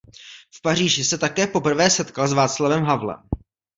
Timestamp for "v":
0.55-0.61